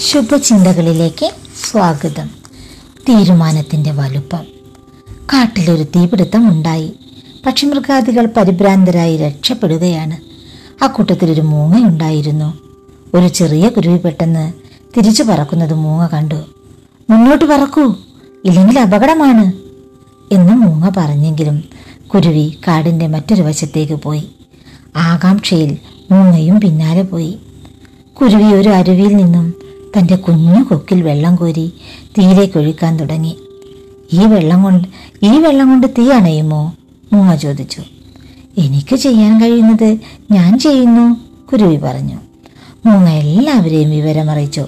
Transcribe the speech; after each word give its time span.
ശുഭചിന്തകളിലേക്ക് 0.00 1.32
സ്വാഗതം. 1.70 2.30
തീരുമാനത്തിന്റെ 3.08 3.90
വലുപ്പം. 3.90 4.40
കാട്ടിലൊരു 5.32 5.82
തീപിടുത്തം 5.82 6.48
ഉണ്ടായി 6.48 6.92
പക്ഷിമൃഗാദികൾ 7.46 8.26
പരിഭ്രാന്തരായി 8.26 9.16
രക്ഷപ്പെടുകയാണ്. 9.16 10.16
ആ 10.84 10.86
മൂങ്ങ 11.40 11.86
ഉണ്ടായിരുന്നു 11.86 12.58
ഒരു 13.14 13.28
ചെറിയ 13.28 13.68
കുരുവി 13.68 13.98
പെട്ടെന്ന് 13.98 14.52
തിരിച്ചു 14.96 15.22
പറക്കുന്നത് 15.22 15.74
മൂങ്ങ 15.74 16.06
കണ്ടു. 16.06 16.44
മുന്നോട്ട് 17.10 17.44
പറക്കൂ. 17.44 17.94
ഇല്ലെങ്കിൽ 18.44 18.78
അപകടമാണ് 18.78 19.52
എന്ന് 20.34 20.52
മൂങ്ങ 20.52 20.90
പറഞ്ഞെങ്കിലും 20.96 21.64
കുരുവി 22.06 22.58
കാടിന്റെ 22.68 23.06
മറ്റൊരു 23.06 23.42
വശത്തേക്ക് 23.42 23.92
പോയി. 23.92 24.30
ആകാംക്ഷയിൽ 24.96 25.78
മൂങ്ങയും 26.10 26.60
പിന്നാലെ 26.60 27.02
പോയി. 27.02 27.38
കുരുവി 28.20 28.42
ഒരു 28.42 28.68
അരുവിയിൽ 28.68 29.16
നിന്നും 29.16 29.54
തന്റെ 29.98 30.16
കുഞ്ഞു 30.16 30.62
കൊക്കിൽ 30.62 31.02
വെള്ളം 31.02 31.36
കോരി 31.36 31.72
തീയിലേക്ക് 32.18 32.58
ഒഴിക്കാൻ 32.58 32.96
തുടങ്ങി. 32.96 33.36
ഈ 34.12 34.26
വെള്ളം 34.26 34.62
കൊണ്ട് 34.62 34.88
ഈ 35.22 35.38
വെള്ളം 35.38 35.68
കൊണ്ട് 35.68 35.86
തീ 35.86 36.10
അണയുമോ? 36.10 36.74
മൂങ്ങ 37.12 37.34
ചോദിച്ചു. 37.34 37.82
എനിക്ക് 38.58 38.96
ചെയ്യാൻ 38.96 39.42
കഴിയുന്നത് 39.42 39.98
ഞാൻ 40.32 40.58
ചെയ്യുന്നു 40.58 41.16
കുരുവി 41.52 41.76
പറഞ്ഞു. 41.76 42.16
മൂങ്ങ 42.86 43.08
എല്ലാവരെയും 43.08 43.90
വിവരമറിയിച്ചു. 43.90 44.60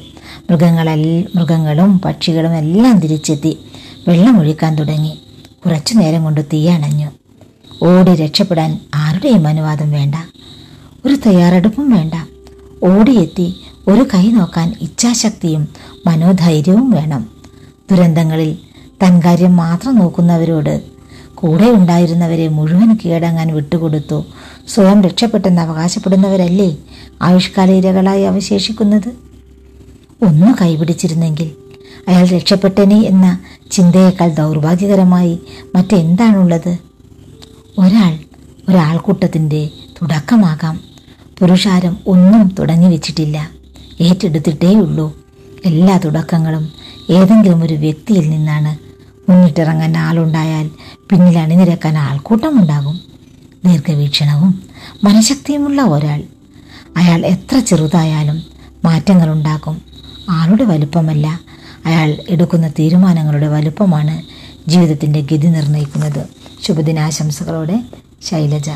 മൃഗങ്ങളെൽ 0.51 1.27
മൃഗങ്ങളും 1.37 2.01
പക്ഷികളും 2.01 2.57
എല്ലാം 2.57 3.01
തിരിച്ചെത്തി 3.01 3.59
വെള്ളമൊഴിക്കാൻ 4.09 4.77
തുടങ്ങി. 4.77 5.19
കുറച്ചു 5.67 5.95
നേരം 5.95 6.25
കൊണ്ട് 6.25 6.45
തീ 6.53 6.69
അണഞ്ഞു. 6.69 7.11
ഓടി 7.83 8.15
രക്ഷപ്പെടാൻ 8.15 8.81
ആരുടെയും 8.95 9.47
അനുവാദം 9.47 9.91
വേണ്ട. 9.91 10.15
ഒരു 11.05 11.17
തയ്യാറെടുപ്പും 11.27 11.91
വേണ്ട. 11.91 12.30
ഓടിയെത്തി 12.83 13.55
ഒരു 13.89 14.07
കൈ 14.15 14.31
നോക്കാൻ 14.31 14.75
ഇച്ഛാശക്തിയും 14.81 15.69
മനോധൈര്യവും 16.07 16.91
വേണം. 16.91 17.29
ദുരന്തങ്ങളിൽ 17.91 18.59
തൻ 19.03 19.21
കാര്യം 19.25 19.57
മാത്രം 19.57 19.99
നോക്കുന്നവരോട് 19.99 20.83
കൂടെ 21.35 21.71
ഉണ്ടായിരുന്നവരെ 21.71 22.49
മുഴുവൻ 22.49 22.95
കീഴടങ്ങാൻ 22.95 23.55
വിട്ടുകൊടുത്തു. 23.55 24.25
സ്വയം 24.69 25.03
രക്ഷപ്പെട്ടെന്ന് 25.03 25.63
അവകാശപ്പെടുന്നവരല്ലേ 25.63 26.77
ആയുഷ്കാല 27.23 27.71
ഇരകളായി 27.71 28.23
അവശേഷിക്കുന്നത്? 28.23 29.09
ഒന്ന് 30.25 30.55
കൈപിടിച്ചിരുന്നെങ്കിൽ 30.61 31.51
അയാൾ 32.09 32.27
രക്ഷപ്പെട്ടനെ 32.27 32.97
എന്ന 32.97 33.41
ചിന്തയേക്കാൾ 33.71 34.29
ദൗർഭാഗ്യകരമായി 34.29 35.39
മറ്റെന്താണുള്ളത്? 35.75 36.79
ഒരാൾ 37.79 38.19
ഒരാൾക്കൂട്ടത്തിന്റെ 38.69 39.71
തുടക്കമാകാം. 40.03 40.90
പുരുഷാരം 41.41 41.97
ഒന്നും 42.07 42.55
തുടങ്ങി 42.59 42.89
വെച്ചിട്ടില്ല. 42.89 43.51
ഏറ്റെടുത്തിട്ടേയുള്ളൂ. 44.01 45.17
എല്ലാ 45.65 45.99
തുടക്കങ്ങളും 45.99 46.73
ഏതെങ്കിലും 47.11 47.65
ഒരു 47.65 47.75
വ്യക്തിയിൽ 47.75 48.31
നിന്നാണ്. 48.31 48.79
മുന്നിട്ടിറങ്ങാൻ 49.31 49.97
ആളുണ്ടായാൽ 49.97 50.71
പിന്നിൽ 51.11 51.39
അണിനിരക്കാൻ 51.39 51.99
ആൾക്കൂട്ടമുണ്ടാകും. 51.99 53.01
ദീർഘവീക്ഷണവും 53.65 54.63
മനഃശക്തിയുമുള്ള 55.05 55.83
ഒരാൾ. 55.83 56.23
അയാൾ 56.97 57.27
എത്ര 57.27 57.59
ചെറുതായാലും 57.59 58.43
മാറ്റങ്ങളുണ്ടാക്കും 58.85 59.83
ആളുടെ 60.31 60.65
വലുപ്പമല്ല. 60.65 61.41
അയാൾ 61.87 62.17
എടുക്കുന്ന 62.29 62.69
തീരുമാനങ്ങളുടെ 62.69 63.49
വലുപ്പമാണ് 63.49 64.23
ജീവിതത്തിന്റെ 64.71 65.21
ഗതി 65.21 65.47
നിർണയിക്കുന്നത്. 65.47 66.27
ശുഭദിനാശംസകളോടെ 66.63 67.83
ശൈലജ. 68.23 68.71